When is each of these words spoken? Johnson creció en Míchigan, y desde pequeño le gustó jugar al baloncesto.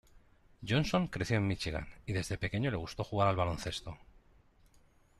Johnson 0.67 1.09
creció 1.09 1.37
en 1.37 1.45
Míchigan, 1.47 1.87
y 2.07 2.13
desde 2.13 2.39
pequeño 2.39 2.71
le 2.71 2.77
gustó 2.77 3.03
jugar 3.03 3.27
al 3.27 3.35
baloncesto. 3.35 3.99